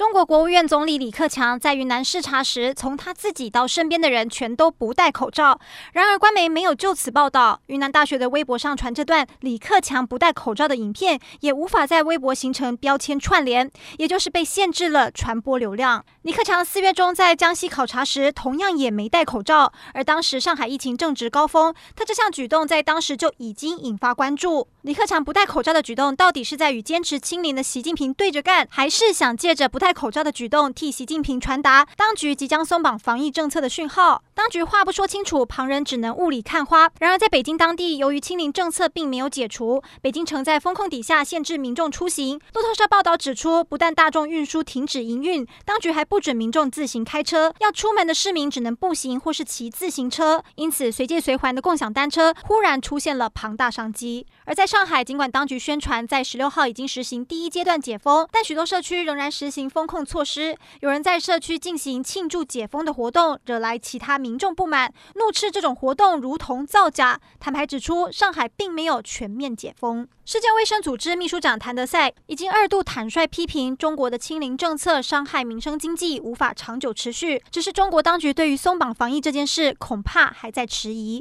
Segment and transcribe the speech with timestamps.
[0.00, 5.60] 中国国务院总理李克强在云南视察时，从他自己到身边的人全都不戴口罩。
[5.92, 7.60] 然而，官媒没有就此报道。
[7.66, 16.02] 云南大学的微博上传这段李克强不戴口罩的影片，也无法在微博形成标签串联，也就是被限制了传播流量。
[16.22, 19.70] 李克强四月中在江西考察时，同样也没戴口罩。
[19.92, 24.66] 而当时上海疫情正值高峰，他这项举动在当时就已经引发关注。
[24.80, 34.22] 李克强不戴口罩的举动，到底是在与坚持清零的习近平对着干，还是想借着不戴口罩的举动替习近平传达当局即将松绑防疫政策的讯号。
[34.34, 36.90] 当局话不说清楚，旁人只能雾里看花。
[36.98, 42.38] 然而，在北京当地，由于清零政策并没有解除，北京城在封控底下限制民众出行。
[42.54, 50.42] 路透社报道指出，不但大众运输停止营运，当局还不准民众自行开车，要出门的市民只能步行或是骑自行车。
[50.54, 54.26] 因此，随借随还的共享单车忽然出现了庞大商机。
[54.46, 60.54] 而在上海，尽管当局宣传在十六号已经实行第一阶段解封，但许多社区仍然实行封封控措施。
[60.80, 67.18] 有人在社区进行庆祝解封的活动，惹来其他民众不满，怒斥这种活动如同造假。
[67.38, 70.06] 坦白指出，上海并没有全面解封。
[70.26, 77.42] 世界卫生组织秘书长谭德赛已经二度坦率批评中国的清零政策伤害民生经济，无法长久持续。
[77.50, 81.18] 只是中国当局对于松绑防疫这件事，恐怕还在迟疑。